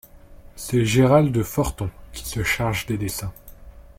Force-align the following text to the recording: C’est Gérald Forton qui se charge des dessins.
C’est 0.55 0.83
Gérald 0.83 1.43
Forton 1.43 1.91
qui 2.11 2.25
se 2.27 2.41
charge 2.41 2.87
des 2.87 2.97
dessins. 2.97 3.31